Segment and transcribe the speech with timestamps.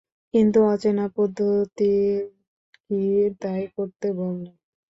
[0.33, 1.91] কিন্তু আলোচনা-পদ্ধতি
[2.83, 3.01] কি
[3.41, 4.49] তাই করতে বলে?